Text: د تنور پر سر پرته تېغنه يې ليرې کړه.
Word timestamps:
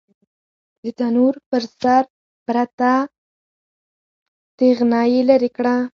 د 0.83 0.85
تنور 0.97 1.35
پر 1.49 1.63
سر 1.79 2.03
پرته 2.45 2.93
تېغنه 4.57 4.99
يې 5.11 5.21
ليرې 5.27 5.49
کړه. 5.57 5.75